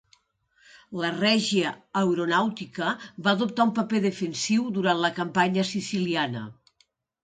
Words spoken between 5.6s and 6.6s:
siciliana.